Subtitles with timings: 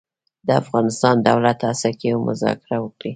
[0.45, 3.09] د افغانستان دولت هڅه کوي مذاکره وکړي.